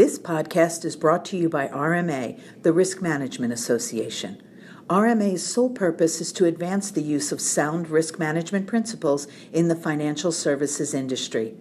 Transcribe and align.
This 0.00 0.18
podcast 0.18 0.86
is 0.86 0.96
brought 0.96 1.26
to 1.26 1.36
you 1.36 1.50
by 1.50 1.68
RMA, 1.68 2.40
the 2.62 2.72
Risk 2.72 3.02
Management 3.02 3.52
Association. 3.52 4.42
RMA's 4.88 5.46
sole 5.46 5.68
purpose 5.68 6.22
is 6.22 6.32
to 6.32 6.46
advance 6.46 6.90
the 6.90 7.02
use 7.02 7.32
of 7.32 7.40
sound 7.42 7.90
risk 7.90 8.18
management 8.18 8.66
principles 8.66 9.28
in 9.52 9.68
the 9.68 9.76
financial 9.76 10.32
services 10.32 10.94
industry. 10.94 11.54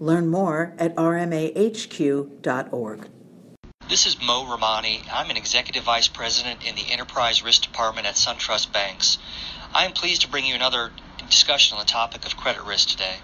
Learn 0.00 0.26
more 0.26 0.74
at 0.76 0.96
rmahq.org. 0.96 2.28
This 3.88 4.06
is 4.06 4.20
Mo 4.20 4.50
Ramani. 4.50 5.02
I'm 5.12 5.30
an 5.30 5.36
Executive 5.36 5.84
Vice 5.84 6.08
President 6.08 6.66
in 6.66 6.74
the 6.74 6.90
Enterprise 6.90 7.44
Risk 7.44 7.62
Department 7.62 8.08
at 8.08 8.16
SunTrust 8.16 8.72
Banks. 8.72 9.18
I 9.72 9.84
am 9.84 9.92
pleased 9.92 10.22
to 10.22 10.28
bring 10.28 10.46
you 10.46 10.56
another 10.56 10.90
discussion 11.30 11.78
on 11.78 11.84
the 11.84 11.88
topic 11.88 12.26
of 12.26 12.36
credit 12.36 12.64
risk 12.64 12.88
today. 12.88 13.18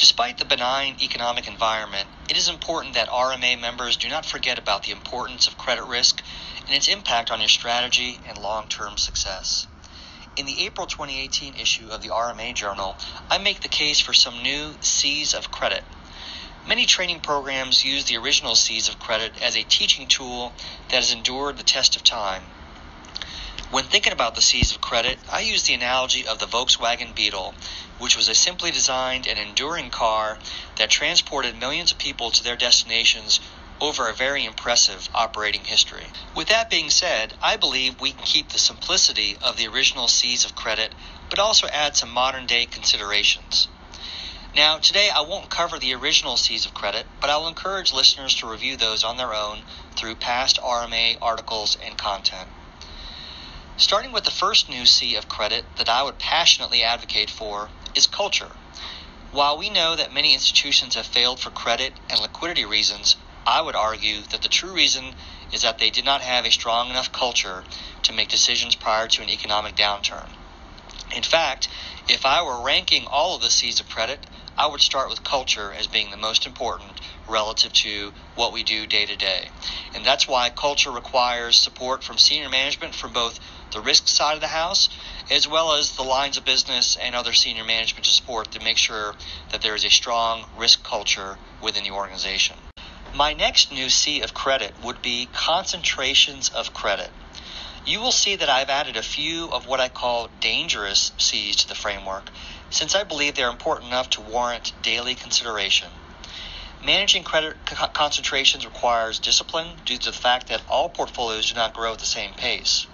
Despite 0.00 0.38
the 0.38 0.46
benign 0.46 0.96
economic 1.02 1.46
environment, 1.46 2.08
it 2.30 2.38
is 2.38 2.48
important 2.48 2.94
that 2.94 3.10
RMA 3.10 3.60
members 3.60 3.98
do 3.98 4.08
not 4.08 4.24
forget 4.24 4.58
about 4.58 4.84
the 4.84 4.92
importance 4.92 5.46
of 5.46 5.58
credit 5.58 5.84
risk 5.84 6.22
and 6.66 6.74
its 6.74 6.88
impact 6.88 7.30
on 7.30 7.40
your 7.40 7.50
strategy 7.50 8.18
and 8.26 8.38
long 8.38 8.66
term 8.66 8.96
success. 8.96 9.66
In 10.38 10.46
the 10.46 10.64
April 10.64 10.86
2018 10.86 11.54
issue 11.54 11.90
of 11.90 12.00
the 12.00 12.08
RMA 12.08 12.54
Journal, 12.54 12.96
I 13.28 13.36
make 13.36 13.60
the 13.60 13.68
case 13.68 14.00
for 14.00 14.14
some 14.14 14.42
new 14.42 14.78
C's 14.80 15.34
of 15.34 15.50
credit. 15.50 15.84
Many 16.66 16.86
training 16.86 17.20
programs 17.20 17.84
use 17.84 18.06
the 18.06 18.16
original 18.16 18.54
C's 18.54 18.88
of 18.88 18.98
credit 18.98 19.36
as 19.42 19.54
a 19.54 19.64
teaching 19.64 20.06
tool 20.06 20.54
that 20.88 20.96
has 20.96 21.12
endured 21.12 21.58
the 21.58 21.62
test 21.62 21.94
of 21.94 22.02
time. 22.02 22.44
When 23.70 23.84
thinking 23.84 24.12
about 24.12 24.34
the 24.34 24.42
C's 24.42 24.72
of 24.72 24.80
credit, 24.80 25.20
I 25.30 25.42
use 25.42 25.62
the 25.62 25.74
analogy 25.74 26.26
of 26.26 26.40
the 26.40 26.46
Volkswagen 26.46 27.14
Beetle, 27.14 27.54
which 28.00 28.16
was 28.16 28.28
a 28.28 28.34
simply 28.34 28.72
designed 28.72 29.28
and 29.28 29.38
enduring 29.38 29.90
car 29.90 30.40
that 30.74 30.90
transported 30.90 31.56
millions 31.56 31.92
of 31.92 31.98
people 31.98 32.32
to 32.32 32.42
their 32.42 32.56
destinations 32.56 33.38
over 33.80 34.08
a 34.08 34.12
very 34.12 34.44
impressive 34.44 35.08
operating 35.14 35.62
history. 35.62 36.06
With 36.34 36.48
that 36.48 36.68
being 36.68 36.90
said, 36.90 37.34
I 37.40 37.56
believe 37.56 38.00
we 38.00 38.10
can 38.10 38.24
keep 38.24 38.48
the 38.48 38.58
simplicity 38.58 39.38
of 39.40 39.56
the 39.56 39.68
original 39.68 40.08
C's 40.08 40.44
of 40.44 40.56
credit, 40.56 40.92
but 41.28 41.38
also 41.38 41.68
add 41.68 41.96
some 41.96 42.10
modern 42.10 42.46
day 42.46 42.66
considerations. 42.66 43.68
Now, 44.52 44.78
today 44.78 45.10
I 45.10 45.20
won't 45.20 45.48
cover 45.48 45.78
the 45.78 45.94
original 45.94 46.36
C's 46.36 46.66
of 46.66 46.74
credit, 46.74 47.06
but 47.20 47.30
I 47.30 47.36
will 47.36 47.46
encourage 47.46 47.92
listeners 47.92 48.34
to 48.36 48.50
review 48.50 48.76
those 48.76 49.04
on 49.04 49.16
their 49.16 49.32
own 49.32 49.62
through 49.94 50.16
past 50.16 50.58
RMA 50.60 51.18
articles 51.22 51.78
and 51.80 51.96
content. 51.96 52.48
Starting 53.80 54.12
with 54.12 54.24
the 54.24 54.30
first 54.30 54.68
new 54.68 54.84
C 54.84 55.16
of 55.16 55.26
credit 55.26 55.64
that 55.76 55.88
I 55.88 56.02
would 56.02 56.18
passionately 56.18 56.84
advocate 56.84 57.30
for 57.30 57.70
is 57.94 58.06
culture. 58.06 58.50
While 59.32 59.56
we 59.56 59.70
know 59.70 59.96
that 59.96 60.12
many 60.12 60.34
institutions 60.34 60.96
have 60.96 61.06
failed 61.06 61.40
for 61.40 61.48
credit 61.48 61.94
and 62.10 62.20
liquidity 62.20 62.66
reasons, 62.66 63.16
I 63.46 63.62
would 63.62 63.74
argue 63.74 64.20
that 64.32 64.42
the 64.42 64.50
true 64.50 64.74
reason 64.74 65.14
is 65.50 65.62
that 65.62 65.78
they 65.78 65.88
did 65.88 66.04
not 66.04 66.20
have 66.20 66.44
a 66.44 66.50
strong 66.50 66.90
enough 66.90 67.10
culture 67.10 67.64
to 68.02 68.12
make 68.12 68.28
decisions 68.28 68.74
prior 68.74 69.08
to 69.08 69.22
an 69.22 69.30
economic 69.30 69.76
downturn. 69.76 70.28
In 71.16 71.22
fact, 71.22 71.70
if 72.06 72.26
I 72.26 72.42
were 72.42 72.60
ranking 72.62 73.06
all 73.06 73.34
of 73.34 73.40
the 73.40 73.50
C's 73.50 73.80
of 73.80 73.88
credit, 73.88 74.26
I 74.58 74.66
would 74.66 74.82
start 74.82 75.08
with 75.08 75.24
culture 75.24 75.72
as 75.72 75.86
being 75.86 76.10
the 76.10 76.18
most 76.18 76.44
important 76.44 77.00
relative 77.26 77.72
to 77.72 78.12
what 78.34 78.52
we 78.52 78.62
do 78.62 78.86
day 78.86 79.06
to 79.06 79.16
day. 79.16 79.48
And 79.94 80.04
that's 80.04 80.28
why 80.28 80.50
culture 80.50 80.90
requires 80.90 81.58
support 81.58 82.04
from 82.04 82.18
senior 82.18 82.50
management 82.50 82.94
from 82.94 83.14
both 83.14 83.40
the 83.72 83.80
risk 83.80 84.08
side 84.08 84.34
of 84.34 84.40
the 84.40 84.48
house 84.48 84.88
as 85.30 85.46
well 85.46 85.74
as 85.74 85.92
the 85.92 86.02
lines 86.02 86.36
of 86.36 86.44
business 86.44 86.96
and 86.96 87.14
other 87.14 87.32
senior 87.32 87.64
management 87.64 88.04
to 88.04 88.10
support 88.10 88.50
to 88.50 88.64
make 88.64 88.76
sure 88.76 89.14
that 89.52 89.62
there 89.62 89.74
is 89.74 89.84
a 89.84 89.90
strong 89.90 90.44
risk 90.56 90.82
culture 90.82 91.38
within 91.62 91.84
the 91.84 91.90
organization. 91.90 92.56
My 93.14 93.32
next 93.32 93.72
new 93.72 93.88
C 93.88 94.20
of 94.20 94.34
credit 94.34 94.74
would 94.82 95.02
be 95.02 95.28
concentrations 95.32 96.48
of 96.48 96.72
credit. 96.74 97.10
You 97.86 98.00
will 98.00 98.12
see 98.12 98.36
that 98.36 98.48
I've 98.48 98.70
added 98.70 98.96
a 98.96 99.02
few 99.02 99.50
of 99.50 99.66
what 99.66 99.80
I 99.80 99.88
call 99.88 100.28
dangerous 100.40 101.12
C's 101.18 101.56
to 101.56 101.68
the 101.68 101.74
framework, 101.74 102.30
since 102.70 102.94
I 102.94 103.04
believe 103.04 103.34
they're 103.34 103.50
important 103.50 103.88
enough 103.88 104.10
to 104.10 104.20
warrant 104.20 104.72
daily 104.82 105.14
consideration. 105.14 105.88
Managing 106.84 107.24
credit 107.24 107.56
concentrations 107.92 108.64
requires 108.64 109.18
discipline 109.18 109.76
due 109.84 109.98
to 109.98 110.10
the 110.10 110.16
fact 110.16 110.48
that 110.48 110.62
all 110.68 110.88
portfolios 110.88 111.48
do 111.50 111.54
not 111.54 111.74
grow 111.74 111.92
at 111.92 111.98
the 111.98 112.06
same 112.06 112.32
pace. 112.34 112.86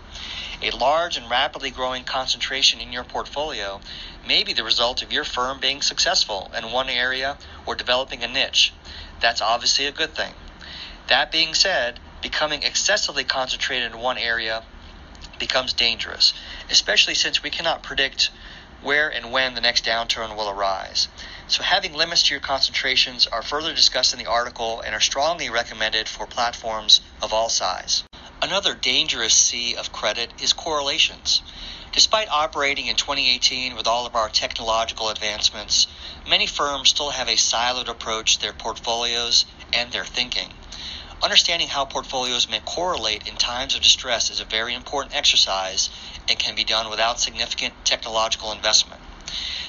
A 0.62 0.70
large 0.70 1.16
and 1.16 1.30
rapidly 1.30 1.70
growing 1.70 2.04
concentration 2.04 2.80
in 2.80 2.92
your 2.92 3.04
portfolio 3.04 3.80
may 4.26 4.42
be 4.42 4.52
the 4.52 4.64
result 4.64 5.02
of 5.02 5.12
your 5.12 5.24
firm 5.24 5.60
being 5.60 5.82
successful 5.82 6.50
in 6.56 6.72
one 6.72 6.88
area 6.88 7.36
or 7.66 7.74
developing 7.74 8.22
a 8.22 8.28
niche 8.28 8.72
that's 9.20 9.40
obviously 9.40 9.86
a 9.86 9.92
good 9.92 10.14
thing. 10.14 10.34
That 11.08 11.32
being 11.32 11.54
said, 11.54 12.00
becoming 12.20 12.62
excessively 12.62 13.24
concentrated 13.24 13.92
in 13.92 13.98
one 13.98 14.18
area 14.18 14.62
becomes 15.38 15.72
dangerous, 15.72 16.32
especially 16.70 17.14
since 17.14 17.42
we 17.42 17.50
cannot 17.50 17.82
predict 17.82 18.30
where 18.82 19.08
and 19.08 19.32
when 19.32 19.54
the 19.54 19.60
next 19.60 19.84
downturn 19.84 20.36
will 20.36 20.48
arise. 20.48 21.08
So, 21.48 21.62
having 21.62 21.94
limits 21.94 22.24
to 22.24 22.34
your 22.34 22.40
concentrations 22.40 23.26
are 23.26 23.42
further 23.42 23.74
discussed 23.74 24.12
in 24.12 24.18
the 24.18 24.26
article 24.26 24.80
and 24.80 24.94
are 24.94 25.00
strongly 25.00 25.48
recommended 25.48 26.08
for 26.08 26.26
platforms 26.26 27.00
of 27.22 27.32
all 27.32 27.48
size. 27.48 28.02
Another 28.42 28.74
dangerous 28.74 29.32
C 29.32 29.74
of 29.74 29.92
credit 29.92 30.30
is 30.38 30.52
correlations. 30.52 31.40
Despite 31.92 32.28
operating 32.28 32.86
in 32.86 32.94
2018 32.94 33.74
with 33.74 33.86
all 33.86 34.04
of 34.04 34.14
our 34.14 34.28
technological 34.28 35.08
advancements, 35.08 35.86
many 36.28 36.46
firms 36.46 36.90
still 36.90 37.10
have 37.10 37.28
a 37.28 37.36
siloed 37.36 37.88
approach 37.88 38.34
to 38.34 38.42
their 38.42 38.52
portfolios 38.52 39.46
and 39.72 39.90
their 39.90 40.04
thinking. 40.04 40.52
Understanding 41.22 41.68
how 41.68 41.86
portfolios 41.86 42.46
may 42.46 42.60
correlate 42.60 43.26
in 43.26 43.36
times 43.36 43.74
of 43.74 43.80
distress 43.80 44.30
is 44.30 44.38
a 44.38 44.44
very 44.44 44.74
important 44.74 45.16
exercise 45.16 45.88
and 46.28 46.38
can 46.38 46.54
be 46.54 46.64
done 46.64 46.90
without 46.90 47.18
significant 47.18 47.72
technological 47.86 48.52
investment. 48.52 49.00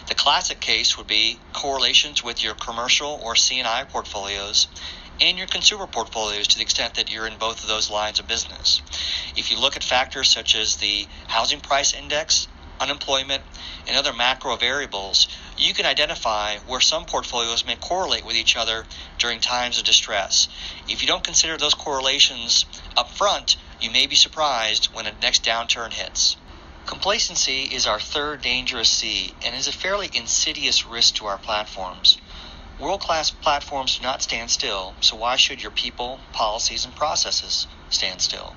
The 0.08 0.16
classic 0.16 0.60
case 0.60 0.98
would 0.98 1.08
be 1.08 1.40
correlations 1.54 2.22
with 2.22 2.44
your 2.44 2.54
commercial 2.54 3.20
or 3.24 3.38
C&I 3.38 3.86
portfolios 3.86 4.68
and 5.20 5.38
your 5.38 5.48
consumer 5.48 5.88
portfolios 5.88 6.48
to 6.48 6.58
the 6.58 6.64
extent 6.64 6.96
that 6.96 7.12
you're 7.12 7.28
in 7.28 7.38
both 7.38 7.64
of 7.64 7.70
those 7.70 7.90
lines 7.90 8.20
of 8.20 8.28
business. 8.28 8.82
If 9.36 9.52
you 9.52 9.60
look 9.60 9.76
at 9.76 9.84
factors 9.84 10.30
such 10.30 10.56
as 10.56 10.76
the 10.78 11.08
housing 11.28 11.60
price 11.60 11.94
index, 11.94 12.48
unemployment, 12.80 13.44
and 13.88 13.98
other 13.98 14.14
macro 14.14 14.56
variables, 14.56 15.28
you 15.58 15.74
can 15.74 15.86
identify 15.86 16.58
where 16.68 16.80
some 16.80 17.06
portfolios 17.06 17.66
may 17.66 17.76
correlate 17.76 18.26
with 18.26 18.36
each 18.36 18.56
other 18.56 18.86
during 19.18 19.40
times 19.40 19.80
of 19.80 19.86
distress. 19.86 20.48
If 20.88 21.02
you 21.02 21.08
don't 21.08 21.24
consider 21.24 21.58
those 21.58 21.74
correlations 21.74 22.66
up 22.96 23.12
front, 23.12 23.58
you 23.82 23.90
may 23.90 24.08
be 24.08 24.16
surprised 24.16 24.94
when 24.94 25.06
the 25.06 25.14
next 25.22 25.44
downturn 25.44 25.92
hits. 25.94 26.38
Complacency 26.86 27.64
is 27.64 27.86
our 27.86 28.00
third 28.00 28.42
dangerous 28.42 28.90
C 28.90 29.34
and 29.44 29.56
is 29.56 29.68
a 29.68 29.74
fairly 29.74 30.10
insidious 30.14 30.86
risk 30.86 31.16
to 31.16 31.26
our 31.26 31.38
platforms. 31.38 32.18
World 32.80 33.02
class 33.02 33.32
platforms 33.32 33.98
do 33.98 34.04
not 34.04 34.22
stand 34.22 34.52
still, 34.52 34.94
so 35.02 35.16
why 35.16 35.36
should 35.36 35.64
your 35.64 35.72
people, 35.72 36.20
policies, 36.32 36.86
and 36.86 36.96
processes 36.96 37.66
stand 37.90 38.22
still? 38.22 38.56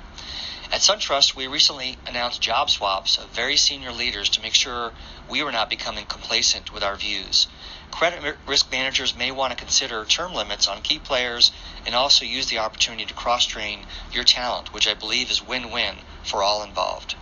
At 0.71 0.83
SunTrust, 0.83 1.35
we 1.35 1.47
recently 1.47 1.97
announced 2.07 2.43
job 2.43 2.69
swaps 2.69 3.17
of 3.17 3.31
very 3.31 3.57
senior 3.57 3.93
leaders 3.93 4.29
to 4.31 4.43
make 4.43 4.55
sure 4.55 4.93
we 5.27 5.43
were 5.43 5.51
not 5.51 5.71
becoming 5.71 6.05
complacent 6.05 6.71
with 6.71 6.85
our 6.85 6.97
views. 6.97 7.49
Credit 7.91 8.37
risk 8.47 8.71
managers 8.71 9.17
may 9.17 9.31
want 9.31 9.53
to 9.53 9.59
consider 9.59 10.05
term 10.05 10.35
limits 10.35 10.69
on 10.69 10.83
key 10.83 10.99
players 10.99 11.51
and 11.87 11.95
also 11.95 12.27
use 12.27 12.47
the 12.49 12.59
opportunity 12.59 13.07
to 13.07 13.15
cross 13.15 13.47
train 13.47 13.87
your 14.13 14.25
talent, 14.25 14.75
which 14.75 14.87
I 14.87 14.93
believe 14.93 15.31
is 15.31 15.41
win 15.41 15.71
win 15.71 15.97
for 16.23 16.43
all 16.43 16.63
involved. 16.63 17.15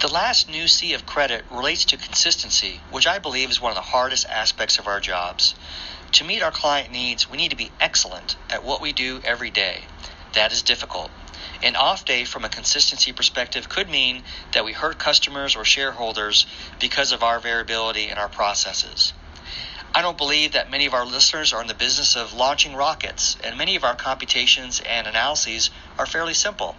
The 0.00 0.12
last 0.12 0.50
new 0.50 0.68
C 0.68 0.92
of 0.92 1.06
credit 1.06 1.46
relates 1.50 1.86
to 1.86 1.96
consistency, 1.96 2.82
which 2.90 3.06
I 3.06 3.18
believe 3.18 3.50
is 3.50 3.60
one 3.60 3.70
of 3.72 3.76
the 3.76 3.80
hardest 3.80 4.26
aspects 4.28 4.78
of 4.78 4.86
our 4.86 5.00
jobs. 5.00 5.54
To 6.14 6.22
meet 6.22 6.44
our 6.44 6.52
client 6.52 6.92
needs, 6.92 7.28
we 7.28 7.36
need 7.36 7.50
to 7.50 7.56
be 7.56 7.72
excellent 7.80 8.36
at 8.48 8.62
what 8.62 8.80
we 8.80 8.92
do 8.92 9.20
every 9.24 9.50
day. 9.50 9.82
That 10.34 10.52
is 10.52 10.62
difficult. 10.62 11.10
An 11.60 11.74
off 11.74 12.04
day 12.04 12.24
from 12.24 12.44
a 12.44 12.48
consistency 12.48 13.12
perspective 13.12 13.68
could 13.68 13.90
mean 13.90 14.22
that 14.52 14.64
we 14.64 14.72
hurt 14.72 14.96
customers 14.96 15.56
or 15.56 15.64
shareholders 15.64 16.46
because 16.78 17.10
of 17.10 17.24
our 17.24 17.40
variability 17.40 18.08
in 18.10 18.16
our 18.16 18.28
processes. 18.28 19.12
I 19.92 20.02
don't 20.02 20.16
believe 20.16 20.52
that 20.52 20.70
many 20.70 20.86
of 20.86 20.94
our 20.94 21.04
listeners 21.04 21.52
are 21.52 21.60
in 21.60 21.66
the 21.66 21.74
business 21.74 22.14
of 22.14 22.32
launching 22.32 22.76
rockets, 22.76 23.36
and 23.42 23.58
many 23.58 23.74
of 23.74 23.82
our 23.82 23.96
computations 23.96 24.80
and 24.88 25.08
analyses 25.08 25.70
are 25.98 26.06
fairly 26.06 26.34
simple. 26.34 26.76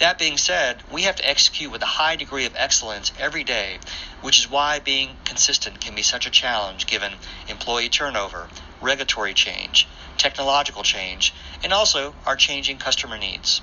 That 0.00 0.18
being 0.18 0.36
said, 0.36 0.82
we 0.92 1.02
have 1.02 1.16
to 1.16 1.28
execute 1.28 1.72
with 1.72 1.82
a 1.82 1.86
high 1.86 2.16
degree 2.16 2.44
of 2.44 2.54
excellence 2.56 3.10
every 3.18 3.44
day, 3.44 3.78
which 4.20 4.38
is 4.38 4.50
why 4.50 4.78
being 4.78 5.16
consistent 5.24 5.80
can 5.80 5.94
be 5.94 6.02
such 6.02 6.26
a 6.26 6.30
challenge 6.30 6.86
given 6.86 7.12
employee 7.48 7.88
turnover, 7.88 8.48
regulatory 8.80 9.34
change, 9.34 9.86
technological 10.18 10.82
change, 10.82 11.34
and 11.62 11.72
also 11.72 12.14
our 12.26 12.36
changing 12.36 12.78
customer 12.78 13.18
needs. 13.18 13.60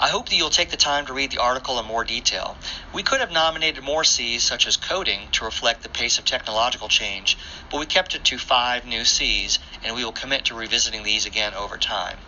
I 0.00 0.08
hope 0.08 0.28
that 0.28 0.36
you'll 0.36 0.50
take 0.50 0.70
the 0.70 0.76
time 0.76 1.06
to 1.06 1.12
read 1.12 1.30
the 1.30 1.40
article 1.40 1.78
in 1.78 1.86
more 1.86 2.04
detail. 2.04 2.56
We 2.92 3.04
could 3.04 3.20
have 3.20 3.30
nominated 3.30 3.84
more 3.84 4.02
C's, 4.02 4.42
such 4.42 4.66
as 4.66 4.76
coding, 4.76 5.28
to 5.32 5.44
reflect 5.44 5.82
the 5.82 5.88
pace 5.88 6.18
of 6.18 6.24
technological 6.24 6.88
change, 6.88 7.38
but 7.70 7.78
we 7.78 7.86
kept 7.86 8.14
it 8.14 8.24
to 8.24 8.38
five 8.38 8.84
new 8.84 9.04
C's 9.04 9.60
and 9.84 9.94
we 9.94 10.04
will 10.04 10.12
commit 10.12 10.46
to 10.46 10.54
revisiting 10.54 11.04
these 11.04 11.26
again 11.26 11.54
over 11.54 11.78
time. 11.78 12.18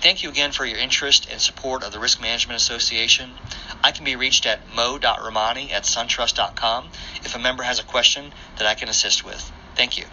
Thank 0.00 0.22
you 0.22 0.28
again 0.28 0.52
for 0.52 0.66
your 0.66 0.78
interest 0.78 1.28
and 1.30 1.40
support 1.40 1.84
of 1.84 1.92
the 1.92 2.00
Risk 2.00 2.20
Management 2.20 2.60
Association. 2.60 3.30
I 3.82 3.92
can 3.92 4.04
be 4.04 4.16
reached 4.16 4.44
at 4.44 4.60
mo.ramani 4.74 5.72
at 5.72 5.84
suntrust.com 5.84 6.88
if 7.24 7.34
a 7.34 7.38
member 7.38 7.62
has 7.62 7.78
a 7.78 7.84
question 7.84 8.32
that 8.58 8.66
I 8.66 8.74
can 8.74 8.88
assist 8.88 9.24
with. 9.24 9.50
Thank 9.76 9.96
you. 9.96 10.04